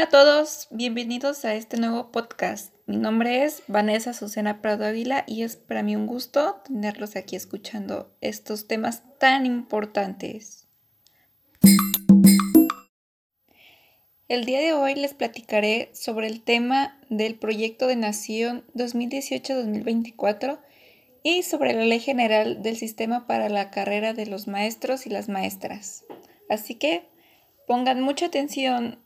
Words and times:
Hola 0.00 0.06
a 0.06 0.24
todos, 0.24 0.66
bienvenidos 0.70 1.44
a 1.44 1.54
este 1.54 1.76
nuevo 1.76 2.10
podcast. 2.10 2.72
Mi 2.86 2.96
nombre 2.96 3.44
es 3.44 3.62
Vanessa 3.66 4.14
Susana 4.14 4.62
Prado 4.62 4.86
Ávila 4.86 5.24
y 5.26 5.42
es 5.42 5.56
para 5.56 5.82
mí 5.82 5.94
un 5.94 6.06
gusto 6.06 6.62
tenerlos 6.64 7.16
aquí 7.16 7.36
escuchando 7.36 8.10
estos 8.22 8.66
temas 8.66 9.02
tan 9.18 9.44
importantes. 9.44 10.66
El 14.26 14.46
día 14.46 14.60
de 14.60 14.72
hoy 14.72 14.94
les 14.94 15.12
platicaré 15.12 15.90
sobre 15.92 16.28
el 16.28 16.40
tema 16.40 16.98
del 17.10 17.34
proyecto 17.34 17.86
de 17.86 17.96
Nación 17.96 18.64
2018-2024 18.74 20.60
y 21.22 21.42
sobre 21.42 21.74
la 21.74 21.84
Ley 21.84 22.00
General 22.00 22.62
del 22.62 22.78
Sistema 22.78 23.26
para 23.26 23.50
la 23.50 23.70
Carrera 23.70 24.14
de 24.14 24.24
los 24.24 24.48
Maestros 24.48 25.04
y 25.04 25.10
las 25.10 25.28
Maestras. 25.28 26.04
Así 26.48 26.76
que 26.76 27.06
pongan 27.66 28.00
mucha 28.00 28.24
atención. 28.24 28.98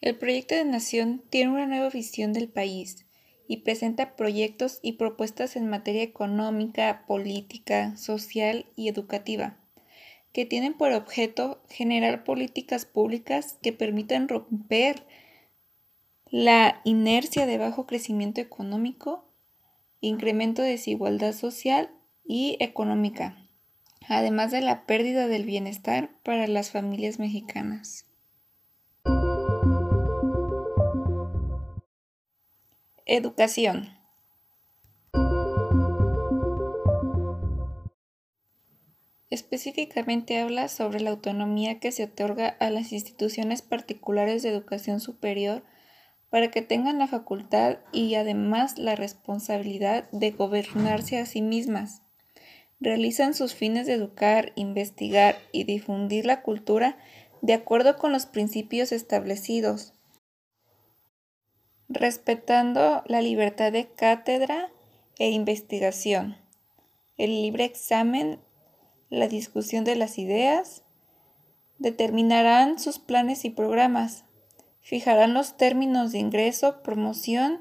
El 0.00 0.16
proyecto 0.16 0.54
de 0.54 0.64
Nación 0.64 1.22
tiene 1.28 1.52
una 1.52 1.66
nueva 1.66 1.90
visión 1.90 2.32
del 2.32 2.48
país 2.48 3.04
y 3.46 3.58
presenta 3.58 4.16
proyectos 4.16 4.78
y 4.80 4.92
propuestas 4.92 5.56
en 5.56 5.68
materia 5.68 6.02
económica, 6.02 7.04
política, 7.06 7.96
social 7.96 8.64
y 8.76 8.88
educativa, 8.88 9.58
que 10.32 10.46
tienen 10.46 10.72
por 10.72 10.92
objeto 10.92 11.60
generar 11.68 12.24
políticas 12.24 12.86
públicas 12.86 13.58
que 13.60 13.74
permitan 13.74 14.28
romper 14.28 15.04
la 16.30 16.80
inercia 16.84 17.44
de 17.44 17.58
bajo 17.58 17.86
crecimiento 17.86 18.40
económico, 18.40 19.26
incremento 20.00 20.62
de 20.62 20.70
desigualdad 20.70 21.34
social 21.34 21.90
y 22.24 22.56
económica, 22.60 23.36
además 24.08 24.50
de 24.50 24.62
la 24.62 24.86
pérdida 24.86 25.26
del 25.26 25.44
bienestar 25.44 26.10
para 26.22 26.46
las 26.46 26.70
familias 26.70 27.18
mexicanas. 27.18 28.06
Educación. 33.12 33.88
Específicamente 39.30 40.38
habla 40.38 40.68
sobre 40.68 41.00
la 41.00 41.10
autonomía 41.10 41.80
que 41.80 41.90
se 41.90 42.04
otorga 42.04 42.46
a 42.60 42.70
las 42.70 42.92
instituciones 42.92 43.62
particulares 43.62 44.44
de 44.44 44.50
educación 44.50 45.00
superior 45.00 45.64
para 46.28 46.52
que 46.52 46.62
tengan 46.62 47.00
la 47.00 47.08
facultad 47.08 47.78
y 47.92 48.14
además 48.14 48.78
la 48.78 48.94
responsabilidad 48.94 50.08
de 50.12 50.30
gobernarse 50.30 51.18
a 51.18 51.26
sí 51.26 51.42
mismas. 51.42 52.02
Realizan 52.78 53.34
sus 53.34 53.56
fines 53.56 53.88
de 53.88 53.94
educar, 53.94 54.52
investigar 54.54 55.36
y 55.50 55.64
difundir 55.64 56.26
la 56.26 56.42
cultura 56.42 56.96
de 57.42 57.54
acuerdo 57.54 57.96
con 57.96 58.12
los 58.12 58.26
principios 58.26 58.92
establecidos, 58.92 59.94
respetando 61.90 63.02
la 63.06 63.20
libertad 63.20 63.72
de 63.72 63.88
cátedra 63.88 64.70
e 65.18 65.30
investigación, 65.30 66.36
el 67.18 67.42
libre 67.42 67.64
examen, 67.64 68.38
la 69.10 69.26
discusión 69.26 69.82
de 69.84 69.96
las 69.96 70.16
ideas, 70.16 70.84
determinarán 71.78 72.78
sus 72.78 73.00
planes 73.00 73.44
y 73.44 73.50
programas, 73.50 74.24
fijarán 74.80 75.34
los 75.34 75.56
términos 75.56 76.12
de 76.12 76.18
ingreso, 76.20 76.80
promoción 76.82 77.60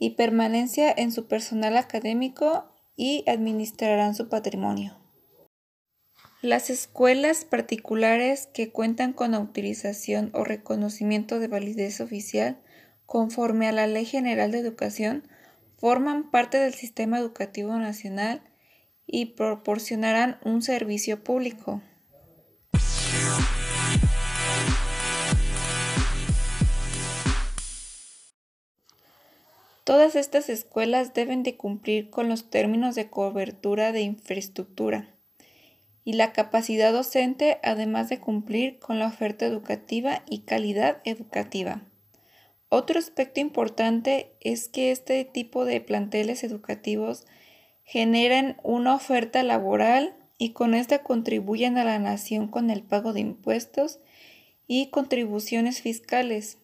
y 0.00 0.10
permanencia 0.10 0.92
en 0.94 1.12
su 1.12 1.28
personal 1.28 1.76
académico 1.76 2.64
y 2.96 3.22
administrarán 3.28 4.16
su 4.16 4.28
patrimonio. 4.28 4.98
Las 6.42 6.70
escuelas 6.70 7.44
particulares 7.44 8.48
que 8.52 8.72
cuentan 8.72 9.12
con 9.12 9.34
autorización 9.34 10.30
o 10.34 10.42
reconocimiento 10.42 11.38
de 11.38 11.48
validez 11.48 12.00
oficial 12.00 12.58
conforme 13.10 13.66
a 13.66 13.72
la 13.72 13.88
Ley 13.88 14.04
General 14.04 14.52
de 14.52 14.60
Educación 14.60 15.24
forman 15.78 16.30
parte 16.30 16.58
del 16.58 16.74
sistema 16.74 17.18
educativo 17.18 17.76
nacional 17.76 18.40
y 19.04 19.34
proporcionarán 19.34 20.38
un 20.44 20.62
servicio 20.62 21.24
público. 21.24 21.82
Todas 29.82 30.14
estas 30.14 30.48
escuelas 30.48 31.12
deben 31.12 31.42
de 31.42 31.56
cumplir 31.56 32.10
con 32.10 32.28
los 32.28 32.48
términos 32.48 32.94
de 32.94 33.10
cobertura 33.10 33.90
de 33.90 34.02
infraestructura 34.02 35.08
y 36.04 36.12
la 36.12 36.32
capacidad 36.32 36.92
docente, 36.92 37.58
además 37.64 38.08
de 38.08 38.20
cumplir 38.20 38.78
con 38.78 39.00
la 39.00 39.08
oferta 39.08 39.46
educativa 39.46 40.22
y 40.30 40.42
calidad 40.42 40.98
educativa. 41.04 41.89
Otro 42.72 43.00
aspecto 43.00 43.40
importante 43.40 44.30
es 44.40 44.68
que 44.68 44.92
este 44.92 45.24
tipo 45.24 45.64
de 45.64 45.80
planteles 45.80 46.44
educativos 46.44 47.26
generan 47.82 48.56
una 48.62 48.94
oferta 48.94 49.42
laboral 49.42 50.14
y 50.38 50.50
con 50.50 50.74
esta 50.74 51.02
contribuyen 51.02 51.78
a 51.78 51.84
la 51.84 51.98
nación 51.98 52.46
con 52.46 52.70
el 52.70 52.84
pago 52.84 53.12
de 53.12 53.20
impuestos 53.20 53.98
y 54.68 54.86
contribuciones 54.86 55.82
fiscales. 55.82 56.58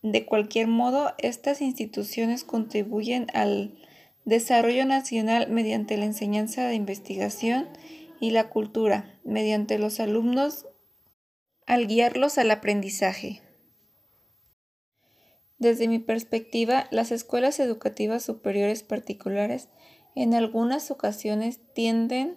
De 0.00 0.24
cualquier 0.24 0.68
modo, 0.68 1.12
estas 1.18 1.60
instituciones 1.60 2.44
contribuyen 2.44 3.26
al 3.34 3.76
desarrollo 4.24 4.86
nacional 4.86 5.50
mediante 5.50 5.98
la 5.98 6.06
enseñanza 6.06 6.66
de 6.66 6.76
investigación 6.76 7.68
y 8.20 8.30
la 8.30 8.48
cultura, 8.48 9.20
mediante 9.22 9.78
los 9.78 10.00
alumnos 10.00 10.64
al 11.66 11.86
guiarlos 11.88 12.38
al 12.38 12.50
aprendizaje. 12.50 13.42
Desde 15.62 15.86
mi 15.86 16.00
perspectiva, 16.00 16.88
las 16.90 17.12
escuelas 17.12 17.60
educativas 17.60 18.24
superiores 18.24 18.82
particulares 18.82 19.68
en 20.16 20.34
algunas 20.34 20.90
ocasiones 20.90 21.60
tienden 21.72 22.36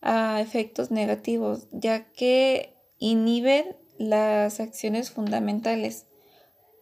a 0.00 0.40
efectos 0.40 0.92
negativos, 0.92 1.66
ya 1.72 2.12
que 2.12 2.76
inhiben 3.00 3.76
las 3.98 4.60
acciones 4.60 5.10
fundamentales 5.10 6.06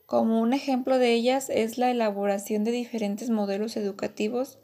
como 0.04 0.42
un 0.42 0.52
ejemplo 0.52 0.98
de 0.98 1.14
ellas 1.14 1.48
es 1.48 1.78
la 1.78 1.90
elaboración 1.90 2.62
de 2.62 2.72
diferentes 2.72 3.30
modelos 3.30 3.74
educativos, 3.78 4.58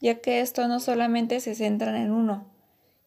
ya 0.00 0.20
que 0.20 0.40
esto 0.40 0.66
no 0.66 0.80
solamente 0.80 1.38
se 1.38 1.54
centran 1.54 1.94
en 1.94 2.10
uno 2.10 2.52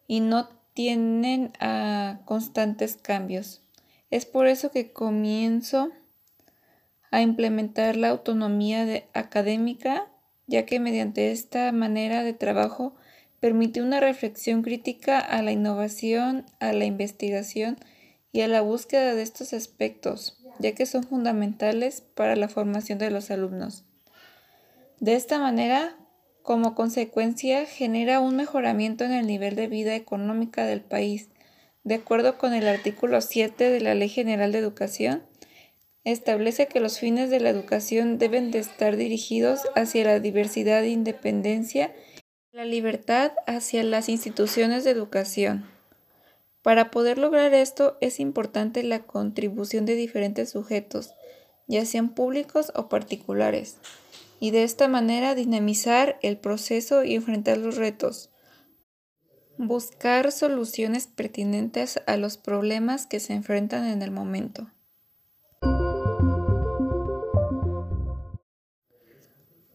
y 0.08 0.22
no 0.22 0.48
tienen 0.74 1.52
a 1.60 2.22
constantes 2.24 2.96
cambios. 2.96 3.64
Es 4.12 4.26
por 4.26 4.48
eso 4.48 4.72
que 4.72 4.94
comienzo 4.94 5.90
a 7.12 7.22
implementar 7.22 7.96
la 7.96 8.10
autonomía 8.10 9.04
académica, 9.14 10.08
ya 10.48 10.66
que 10.66 10.80
mediante 10.80 11.32
esta 11.32 11.72
manera 11.72 12.24
de 12.24 12.34
trabajo 12.34 12.96
permite 13.40 13.82
una 13.82 14.00
reflexión 14.00 14.62
crítica 14.62 15.20
a 15.20 15.42
la 15.42 15.52
innovación, 15.52 16.46
a 16.60 16.74
la 16.74 16.86
investigación 16.86 17.78
y 18.32 18.42
a 18.42 18.48
la 18.48 18.62
búsqueda 18.62 19.16
de 19.16 19.24
estos 19.24 19.54
aspectos 19.54 20.40
ya 20.60 20.74
que 20.74 20.86
son 20.86 21.04
fundamentales 21.04 22.02
para 22.02 22.36
la 22.36 22.50
formación 22.50 23.00
de 23.00 23.10
los 23.10 23.32
alumnos. 23.32 23.86
De 25.00 25.16
esta 25.16 25.40
manera, 25.40 25.96
como 26.44 26.76
consecuencia, 26.76 27.66
genera 27.66 28.20
un 28.20 28.36
mejoramiento 28.36 29.06
en 29.06 29.14
el 29.14 29.26
nivel 29.26 29.56
de 29.56 29.68
vida 29.68 29.96
económica 29.96 30.66
del 30.66 30.82
país. 30.82 31.30
De 31.84 31.96
acuerdo 31.96 32.38
con 32.38 32.54
el 32.54 32.68
artículo 32.68 33.22
7 33.22 33.70
de 33.70 33.80
la 33.80 33.96
Ley 33.96 34.10
General 34.10 34.52
de 34.52 34.60
Educación, 34.60 35.24
establece 36.04 36.68
que 36.68 36.80
los 36.80 37.00
fines 37.00 37.30
de 37.30 37.40
la 37.40 37.50
educación 37.50 38.18
deben 38.18 38.52
de 38.52 38.60
estar 38.60 38.96
dirigidos 38.96 39.62
hacia 39.76 40.06
la 40.06 40.20
diversidad 40.20 40.84
e 40.84 40.90
independencia, 40.90 41.94
la 42.52 42.66
libertad 42.66 43.32
hacia 43.48 43.84
las 43.84 44.10
instituciones 44.10 44.84
de 44.84 44.92
educación. 44.92 45.66
Para 46.62 46.92
poder 46.92 47.18
lograr 47.18 47.54
esto 47.54 47.98
es 48.02 48.20
importante 48.20 48.84
la 48.84 49.00
contribución 49.00 49.86
de 49.86 49.96
diferentes 49.96 50.50
sujetos, 50.50 51.14
ya 51.68 51.86
sean 51.86 52.10
públicos 52.10 52.72
o 52.76 52.90
particulares, 52.90 53.78
y 54.40 54.52
de 54.52 54.64
esta 54.64 54.88
manera 54.88 55.36
dinamizar 55.36 56.18
el 56.22 56.38
proceso 56.38 57.04
y 57.04 57.16
enfrentar 57.16 57.58
los 57.58 57.78
retos. 57.78 58.30
Buscar 59.58 60.32
soluciones 60.32 61.08
pertinentes 61.08 62.02
a 62.08 62.18
los 62.18 62.38
problemas 62.38 63.06
que 63.06 63.20
se 63.20 63.34
enfrentan 63.34 63.86
en 63.86 64.02
el 64.02 64.12
momento. 64.12 64.70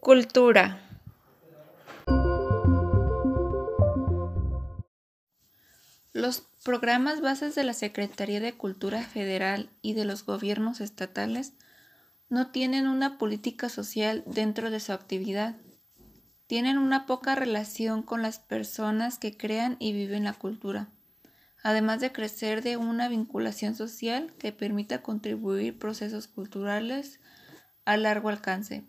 Cultura. 0.05 0.83
Los 6.13 6.43
programas 6.63 7.23
bases 7.23 7.55
de 7.55 7.65
la 7.65 7.73
Secretaría 7.73 8.39
de 8.39 8.53
Cultura 8.53 9.01
Federal 9.01 9.71
y 9.81 9.95
de 9.95 10.05
los 10.05 10.27
gobiernos 10.27 10.83
estatales 10.83 11.55
no 12.29 12.51
tienen 12.51 12.87
una 12.87 13.17
política 13.17 13.71
social 13.71 14.25
dentro 14.27 14.71
de 14.71 14.81
su 14.81 14.93
actividad. 14.93 15.57
Tienen 16.49 16.77
una 16.77 17.07
poca 17.07 17.35
relación 17.35 18.03
con 18.03 18.21
las 18.21 18.41
personas 18.41 19.19
que 19.19 19.39
crean 19.39 19.79
y 19.79 19.95
viven 19.95 20.25
la 20.25 20.35
cultura. 20.35 20.91
además 21.63 22.03
de 22.03 22.13
crecer 22.13 22.63
de 22.63 22.77
una 22.77 23.09
vinculación 23.09 23.75
social 23.75 24.35
que 24.39 24.53
permita 24.53 25.01
contribuir 25.01 25.79
procesos 25.79 26.27
culturales 26.27 27.21
a 27.87 27.97
largo 27.97 28.29
alcance, 28.29 28.85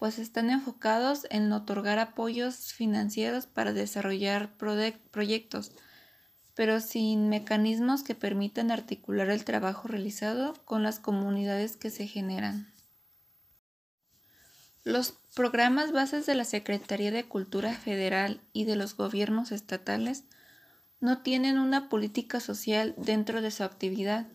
pues 0.00 0.18
están 0.18 0.48
enfocados 0.48 1.26
en 1.28 1.52
otorgar 1.52 1.98
apoyos 1.98 2.72
financieros 2.72 3.44
para 3.44 3.74
desarrollar 3.74 4.56
proyectos, 4.56 5.72
pero 6.54 6.80
sin 6.80 7.28
mecanismos 7.28 8.02
que 8.02 8.14
permitan 8.14 8.70
articular 8.70 9.28
el 9.28 9.44
trabajo 9.44 9.88
realizado 9.88 10.54
con 10.64 10.82
las 10.82 11.00
comunidades 11.00 11.76
que 11.76 11.90
se 11.90 12.06
generan. 12.06 12.72
Los 14.84 15.18
programas 15.34 15.92
bases 15.92 16.24
de 16.24 16.34
la 16.34 16.46
Secretaría 16.46 17.10
de 17.10 17.24
Cultura 17.24 17.74
Federal 17.74 18.40
y 18.54 18.64
de 18.64 18.76
los 18.76 18.96
gobiernos 18.96 19.52
estatales 19.52 20.24
no 21.00 21.20
tienen 21.20 21.58
una 21.58 21.90
política 21.90 22.40
social 22.40 22.94
dentro 22.96 23.42
de 23.42 23.50
su 23.50 23.64
actividad. 23.64 24.28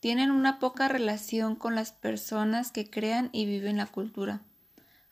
Tienen 0.00 0.32
una 0.32 0.58
poca 0.58 0.88
relación 0.88 1.54
con 1.54 1.76
las 1.76 1.92
personas 1.92 2.72
que 2.72 2.90
crean 2.90 3.30
y 3.30 3.46
viven 3.46 3.76
la 3.76 3.86
cultura, 3.86 4.42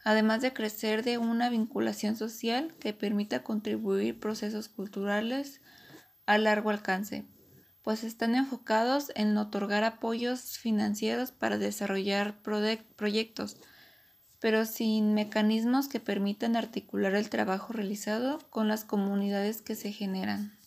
además 0.04 0.40
de 0.40 0.52
crecer 0.52 1.02
de 1.04 1.18
una 1.18 1.50
vinculación 1.50 2.16
social 2.16 2.74
que 2.78 2.92
permita 2.92 3.42
contribuir 3.42 4.18
procesos 4.18 4.68
culturales 4.68 5.60
a 6.26 6.38
largo 6.38 6.70
alcance, 6.70 7.26
pues 7.82 8.04
están 8.04 8.34
enfocados 8.34 9.10
en 9.14 9.36
otorgar 9.36 9.84
apoyos 9.84 10.58
financieros 10.58 11.32
para 11.32 11.58
desarrollar 11.58 12.40
proyectos, 12.42 13.56
pero 14.38 14.64
sin 14.64 15.14
mecanismos 15.14 15.88
que 15.88 16.00
permitan 16.00 16.56
articular 16.56 17.14
el 17.14 17.28
trabajo 17.30 17.72
realizado 17.72 18.38
con 18.50 18.68
las 18.68 18.84
comunidades 18.84 19.60
que 19.62 19.74
se 19.74 19.92
generan. 19.92 20.59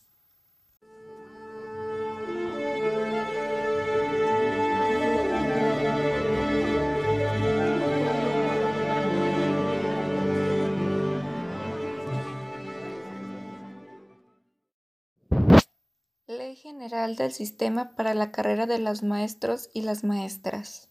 Ley 16.38 16.56
General 16.56 17.16
del 17.16 17.32
Sistema 17.32 17.96
para 17.96 18.14
la 18.14 18.32
Carrera 18.32 18.66
de 18.66 18.80
los 18.80 19.04
Maestros 19.04 19.70
y 19.74 19.84
las 19.84 20.04
Maestras. 20.04 20.90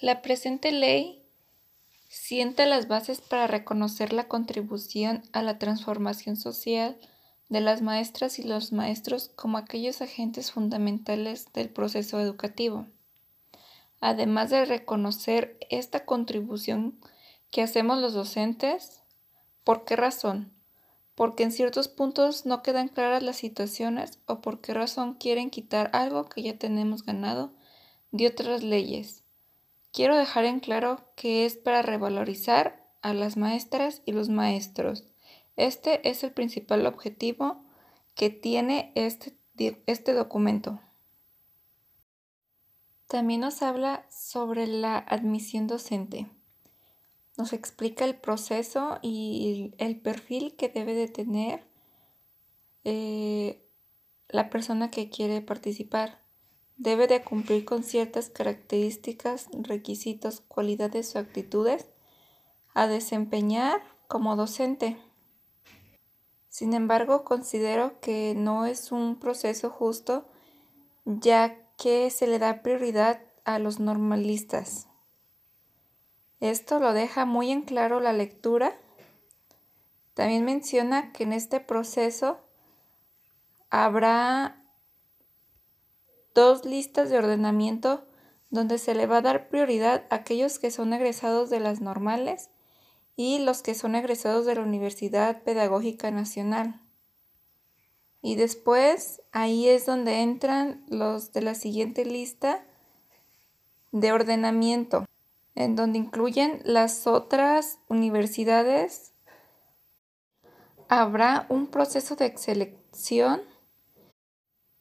La 0.00 0.20
presente 0.22 0.72
ley 0.72 1.22
sienta 2.08 2.66
las 2.66 2.88
bases 2.88 3.20
para 3.20 3.46
reconocer 3.46 4.12
la 4.12 4.28
contribución 4.28 5.22
a 5.32 5.42
la 5.42 5.58
transformación 5.58 6.36
social 6.36 6.98
de 7.48 7.60
las 7.60 7.80
maestras 7.80 8.38
y 8.38 8.42
los 8.42 8.72
maestros 8.72 9.30
como 9.34 9.56
aquellos 9.56 10.02
agentes 10.02 10.52
fundamentales 10.52 11.52
del 11.54 11.70
proceso 11.70 12.20
educativo. 12.20 12.86
Además 14.00 14.50
de 14.50 14.66
reconocer 14.66 15.56
esta 15.70 16.04
contribución 16.04 17.00
que 17.50 17.62
hacemos 17.62 17.98
los 17.98 18.12
docentes, 18.12 19.02
¿por 19.64 19.84
qué 19.84 19.96
razón? 19.96 20.55
Porque 21.16 21.42
en 21.42 21.50
ciertos 21.50 21.88
puntos 21.88 22.46
no 22.46 22.62
quedan 22.62 22.86
claras 22.86 23.24
las 23.24 23.36
situaciones 23.36 24.20
o 24.26 24.40
por 24.40 24.60
qué 24.60 24.72
razón 24.72 25.14
quieren 25.14 25.50
quitar 25.50 25.90
algo 25.92 26.28
que 26.28 26.42
ya 26.42 26.56
tenemos 26.56 27.02
ganado 27.02 27.52
de 28.12 28.28
otras 28.28 28.62
leyes 28.62 29.24
Quiero 29.96 30.14
dejar 30.14 30.44
en 30.44 30.60
claro 30.60 31.00
que 31.14 31.46
es 31.46 31.56
para 31.56 31.80
revalorizar 31.80 32.84
a 33.00 33.14
las 33.14 33.38
maestras 33.38 34.02
y 34.04 34.12
los 34.12 34.28
maestros. 34.28 35.06
Este 35.56 36.06
es 36.06 36.22
el 36.22 36.32
principal 36.32 36.84
objetivo 36.84 37.64
que 38.14 38.28
tiene 38.28 38.92
este, 38.94 39.34
este 39.86 40.12
documento. 40.12 40.80
También 43.06 43.40
nos 43.40 43.62
habla 43.62 44.04
sobre 44.10 44.66
la 44.66 44.98
admisión 44.98 45.66
docente. 45.66 46.26
Nos 47.36 47.52
explica 47.52 48.04
el 48.04 48.16
proceso 48.16 48.98
y 49.02 49.74
el 49.78 50.00
perfil 50.00 50.56
que 50.56 50.68
debe 50.68 50.94
de 50.94 51.08
tener 51.08 51.64
eh, 52.84 53.68
la 54.28 54.48
persona 54.48 54.90
que 54.90 55.10
quiere 55.10 55.42
participar. 55.42 56.22
Debe 56.76 57.06
de 57.06 57.22
cumplir 57.22 57.64
con 57.64 57.82
ciertas 57.82 58.30
características, 58.30 59.48
requisitos, 59.52 60.40
cualidades 60.40 61.14
o 61.16 61.18
actitudes 61.18 61.86
a 62.74 62.86
desempeñar 62.86 63.82
como 64.08 64.36
docente. 64.36 64.98
Sin 66.48 66.74
embargo, 66.74 67.24
considero 67.24 68.00
que 68.00 68.34
no 68.36 68.66
es 68.66 68.92
un 68.92 69.18
proceso 69.18 69.70
justo 69.70 70.26
ya 71.04 71.56
que 71.76 72.10
se 72.10 72.26
le 72.26 72.38
da 72.38 72.62
prioridad 72.62 73.20
a 73.44 73.58
los 73.58 73.78
normalistas. 73.78 74.88
Esto 76.40 76.78
lo 76.78 76.92
deja 76.92 77.24
muy 77.24 77.50
en 77.50 77.62
claro 77.62 78.00
la 78.00 78.12
lectura. 78.12 78.78
También 80.14 80.44
menciona 80.44 81.12
que 81.12 81.24
en 81.24 81.32
este 81.32 81.60
proceso 81.60 82.38
habrá 83.70 84.62
dos 86.34 86.64
listas 86.64 87.10
de 87.10 87.18
ordenamiento 87.18 88.06
donde 88.50 88.78
se 88.78 88.94
le 88.94 89.06
va 89.06 89.18
a 89.18 89.22
dar 89.22 89.48
prioridad 89.48 90.04
a 90.10 90.16
aquellos 90.16 90.58
que 90.58 90.70
son 90.70 90.92
egresados 90.92 91.50
de 91.50 91.60
las 91.60 91.80
normales 91.80 92.50
y 93.16 93.38
los 93.38 93.62
que 93.62 93.74
son 93.74 93.94
egresados 93.94 94.44
de 94.46 94.54
la 94.54 94.62
Universidad 94.62 95.42
Pedagógica 95.42 96.10
Nacional. 96.10 96.80
Y 98.20 98.36
después 98.36 99.22
ahí 99.32 99.68
es 99.68 99.86
donde 99.86 100.20
entran 100.20 100.84
los 100.88 101.32
de 101.32 101.42
la 101.42 101.54
siguiente 101.54 102.04
lista 102.04 102.64
de 103.92 104.12
ordenamiento, 104.12 105.06
en 105.56 105.74
donde 105.74 105.98
incluyen 105.98 106.60
las 106.64 107.06
otras 107.06 107.80
universidades. 107.88 109.12
Habrá 110.88 111.46
un 111.48 111.66
proceso 111.66 112.14
de 112.14 112.36
selección 112.36 113.40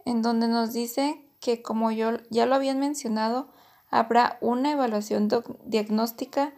en 0.04 0.22
donde 0.22 0.48
nos 0.48 0.74
dice 0.74 1.26
que, 1.40 1.64
como 1.64 1.92
yo 1.92 2.12
ya 2.30 2.46
lo 2.46 2.56
habían 2.56 2.80
mencionado, 2.80 3.50
habrá 3.90 4.38
una 4.42 4.74
evaluación 4.74 5.30
diagnóstica 5.64 6.54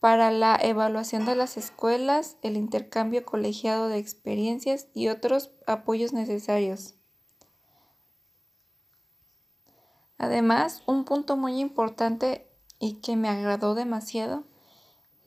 para 0.00 0.32
la 0.32 0.58
evaluación 0.60 1.26
de 1.26 1.36
las 1.36 1.56
escuelas, 1.56 2.38
el 2.42 2.56
intercambio 2.56 3.24
colegiado 3.24 3.88
de 3.88 3.98
experiencias 3.98 4.88
y 4.94 5.08
otros 5.08 5.52
apoyos 5.66 6.12
necesarios. 6.12 6.94
Además, 10.18 10.82
un 10.86 11.04
punto 11.04 11.36
muy 11.36 11.60
importante 11.60 12.51
y 12.82 12.94
que 12.94 13.14
me 13.14 13.28
agradó 13.28 13.76
demasiado 13.76 14.42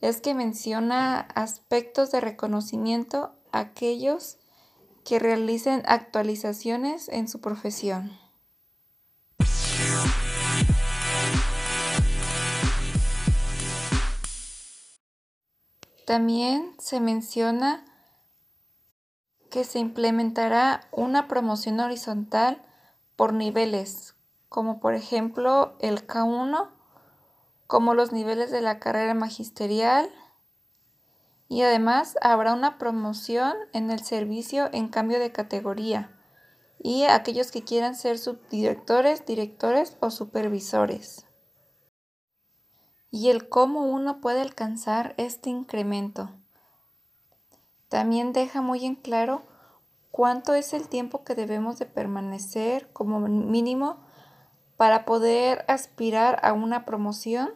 es 0.02 0.20
que 0.20 0.34
menciona 0.34 1.20
aspectos 1.20 2.10
de 2.10 2.20
reconocimiento 2.20 3.32
a 3.50 3.60
aquellos 3.60 4.36
que 5.06 5.18
realicen 5.18 5.82
actualizaciones 5.86 7.08
en 7.08 7.28
su 7.28 7.40
profesión. 7.40 8.12
También 16.04 16.74
se 16.78 17.00
menciona 17.00 17.86
que 19.50 19.64
se 19.64 19.78
implementará 19.78 20.82
una 20.92 21.26
promoción 21.26 21.80
horizontal 21.80 22.62
por 23.16 23.32
niveles, 23.32 24.14
como 24.50 24.78
por 24.78 24.92
ejemplo 24.94 25.74
el 25.80 26.06
K1, 26.06 26.75
como 27.66 27.94
los 27.94 28.12
niveles 28.12 28.50
de 28.50 28.60
la 28.60 28.78
carrera 28.78 29.14
magisterial, 29.14 30.10
y 31.48 31.62
además 31.62 32.16
habrá 32.22 32.52
una 32.52 32.78
promoción 32.78 33.54
en 33.72 33.90
el 33.90 34.00
servicio 34.00 34.68
en 34.72 34.88
cambio 34.88 35.18
de 35.18 35.32
categoría. 35.32 36.10
Y 36.82 37.04
aquellos 37.04 37.50
que 37.50 37.62
quieran 37.62 37.94
ser 37.94 38.18
subdirectores, 38.18 39.24
directores 39.24 39.96
o 40.00 40.10
supervisores. 40.10 41.26
Y 43.10 43.30
el 43.30 43.48
cómo 43.48 43.86
uno 43.86 44.20
puede 44.20 44.42
alcanzar 44.42 45.14
este 45.16 45.48
incremento. 45.48 46.30
También 47.88 48.32
deja 48.32 48.60
muy 48.60 48.84
en 48.84 48.96
claro 48.96 49.42
cuánto 50.10 50.54
es 50.54 50.72
el 50.72 50.88
tiempo 50.88 51.24
que 51.24 51.34
debemos 51.34 51.78
de 51.78 51.86
permanecer 51.86 52.92
como 52.92 53.20
mínimo 53.20 54.05
para 54.76 55.04
poder 55.04 55.64
aspirar 55.68 56.38
a 56.42 56.52
una 56.52 56.84
promoción. 56.84 57.50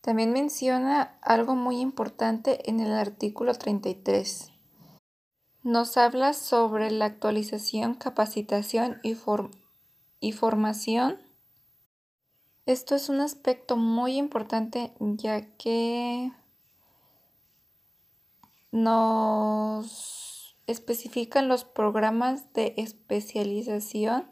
También 0.00 0.32
menciona 0.32 1.18
algo 1.20 1.54
muy 1.54 1.80
importante 1.80 2.68
en 2.70 2.80
el 2.80 2.92
artículo 2.92 3.54
33. 3.54 4.52
Nos 5.62 5.96
habla 5.96 6.32
sobre 6.32 6.90
la 6.90 7.04
actualización, 7.04 7.94
capacitación 7.94 8.98
y, 9.02 9.16
y 10.20 10.32
formación 10.32 11.18
esto 12.70 12.94
es 12.94 13.08
un 13.08 13.20
aspecto 13.20 13.76
muy 13.76 14.16
importante 14.16 14.92
ya 15.00 15.40
que 15.56 16.30
nos 18.70 20.56
especifican 20.68 21.48
los 21.48 21.64
programas 21.64 22.52
de 22.52 22.74
especialización, 22.76 24.24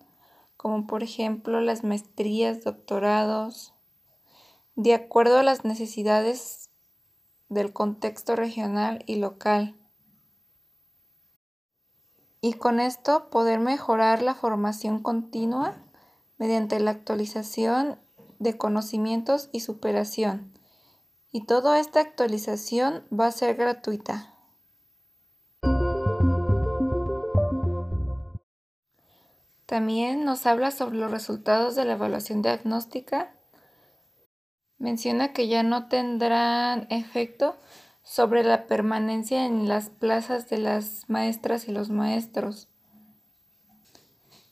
como 0.58 0.88
por 0.88 1.02
ejemplo 1.02 1.62
las 1.62 1.84
maestrías, 1.84 2.64
doctorados, 2.64 3.72
de 4.74 4.92
acuerdo 4.92 5.38
a 5.38 5.42
las 5.44 5.64
necesidades 5.64 6.68
del 7.48 7.72
contexto 7.72 8.36
regional 8.36 9.04
y 9.06 9.16
local. 9.16 9.76
Y 12.40 12.54
con 12.54 12.80
esto 12.80 13.30
poder 13.30 13.60
mejorar 13.60 14.20
la 14.20 14.34
formación 14.34 15.00
continua 15.00 15.76
mediante 16.38 16.78
la 16.80 16.90
actualización 16.90 17.98
de 18.40 18.58
conocimientos 18.58 19.50
y 19.52 19.60
superación. 19.60 20.52
Y 21.30 21.46
toda 21.46 21.78
esta 21.78 22.00
actualización 22.00 23.04
va 23.12 23.26
a 23.26 23.32
ser 23.32 23.54
gratuita. 23.54 24.34
También 29.68 30.24
nos 30.24 30.46
habla 30.46 30.70
sobre 30.70 30.96
los 30.96 31.10
resultados 31.10 31.74
de 31.76 31.84
la 31.84 31.92
evaluación 31.92 32.40
diagnóstica. 32.40 33.34
Menciona 34.78 35.34
que 35.34 35.46
ya 35.46 35.62
no 35.62 35.88
tendrán 35.88 36.86
efecto 36.88 37.54
sobre 38.02 38.44
la 38.44 38.66
permanencia 38.66 39.44
en 39.44 39.68
las 39.68 39.90
plazas 39.90 40.48
de 40.48 40.56
las 40.56 41.02
maestras 41.10 41.68
y 41.68 41.72
los 41.72 41.90
maestros. 41.90 42.68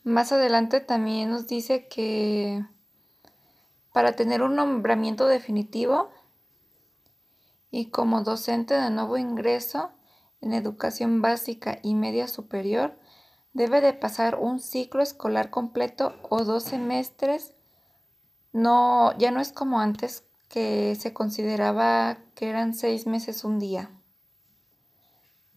Más 0.03 0.31
adelante 0.31 0.81
también 0.81 1.31
nos 1.31 1.47
dice 1.47 1.87
que 1.87 2.63
para 3.93 4.15
tener 4.15 4.43
un 4.43 4.55
nombramiento 4.55 5.25
definitivo 5.25 6.11
y 7.71 7.89
como 7.89 8.21
docente 8.21 8.75
de 8.75 8.91
nuevo 8.91 9.17
ingreso 9.17 9.89
en 10.41 10.53
educación 10.53 11.23
básica 11.23 11.79
y 11.81 11.95
media 11.95 12.27
superior, 12.27 12.99
debe 13.53 13.81
de 13.81 13.93
pasar 13.93 14.37
un 14.39 14.59
ciclo 14.59 15.01
escolar 15.01 15.49
completo 15.49 16.15
o 16.29 16.43
dos 16.43 16.63
semestres. 16.63 17.53
No, 18.53 19.17
ya 19.17 19.31
no 19.31 19.41
es 19.41 19.51
como 19.51 19.79
antes 19.79 20.23
que 20.49 20.95
se 20.95 21.13
consideraba 21.13 22.17
que 22.35 22.49
eran 22.49 22.73
seis 22.73 23.07
meses 23.07 23.43
un 23.43 23.59
día. 23.59 23.91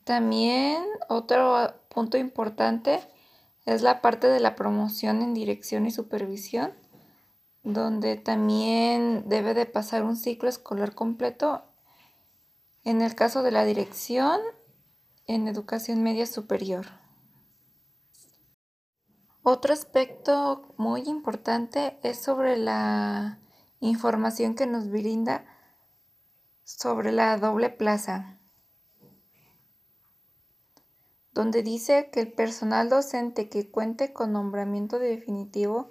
También 0.05 0.83
otro 1.09 1.75
punto 1.89 2.17
importante 2.19 3.01
es 3.67 3.83
la 3.83 4.01
parte 4.01 4.27
de 4.29 4.41
la 4.41 4.57
promoción 4.57 5.23
en 5.23 5.35
dirección 5.35 5.87
y 5.87 5.91
supervisión, 5.91 6.73
donde 7.63 8.17
también 8.17 9.29
debe 9.29 9.55
de 9.55 9.67
pasar 9.67 10.03
un 10.03 10.17
ciclo 10.17 10.49
escolar 10.49 10.95
completo. 10.95 11.63
En 12.83 13.03
el 13.03 13.15
caso 13.15 13.43
de 13.43 13.51
la 13.51 13.65
dirección 13.65 14.41
en 15.27 15.47
educación 15.47 16.03
media 16.03 16.27
superior. 16.27 17.00
Otro 19.43 19.73
aspecto 19.73 20.75
muy 20.77 21.03
importante 21.09 21.99
es 22.03 22.23
sobre 22.23 22.59
la 22.59 23.41
información 23.81 24.55
que 24.55 24.67
nos 24.67 24.91
brinda 24.91 25.47
sobre 26.65 27.11
la 27.11 27.37
doble 27.39 27.71
plaza, 27.71 28.39
donde 31.33 31.63
dice 31.63 32.11
que 32.13 32.21
el 32.21 32.33
personal 32.33 32.91
docente 32.91 33.49
que 33.49 33.71
cuente 33.71 34.13
con 34.13 34.33
nombramiento 34.33 34.99
definitivo 34.99 35.91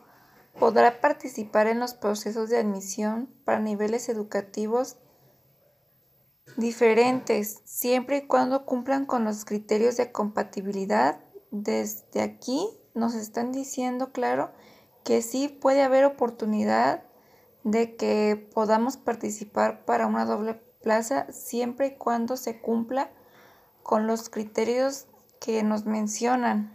podrá 0.59 1.01
participar 1.01 1.65
en 1.65 1.79
los 1.79 1.95
procesos 1.95 2.49
de 2.49 2.59
admisión 2.59 3.33
para 3.45 3.59
niveles 3.59 4.09
educativos 4.09 4.97
diferentes, 6.55 7.61
siempre 7.65 8.17
y 8.17 8.27
cuando 8.27 8.65
cumplan 8.65 9.05
con 9.05 9.23
los 9.23 9.43
criterios 9.43 9.97
de 9.97 10.11
compatibilidad. 10.11 11.23
Desde 11.51 12.21
aquí 12.21 12.78
nos 12.93 13.15
están 13.15 13.51
diciendo, 13.51 14.11
claro, 14.11 14.51
que 15.03 15.21
sí 15.21 15.47
puede 15.47 15.83
haber 15.83 16.05
oportunidad 16.05 17.03
de 17.63 17.95
que 17.95 18.49
podamos 18.53 18.97
participar 18.97 19.85
para 19.85 20.07
una 20.07 20.25
doble 20.25 20.55
plaza 20.81 21.31
siempre 21.31 21.87
y 21.87 21.95
cuando 21.97 22.37
se 22.37 22.61
cumpla 22.61 23.11
con 23.83 24.07
los 24.07 24.29
criterios 24.29 25.07
que 25.39 25.63
nos 25.63 25.85
mencionan 25.85 26.73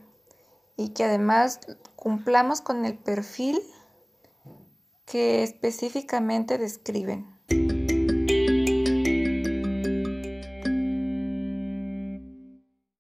y 0.77 0.91
que 0.91 1.05
además 1.05 1.61
cumplamos 1.97 2.61
con 2.61 2.85
el 2.85 2.99
perfil 2.99 3.61
que 5.07 5.43
específicamente 5.43 6.59
describen. 6.59 7.34